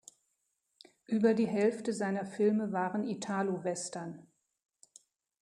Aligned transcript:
Über 1.05 1.35
die 1.35 1.45
Hälfte 1.45 1.93
seiner 1.93 2.25
Filme 2.25 2.71
waren 2.71 3.03
Italowestern. 3.07 4.25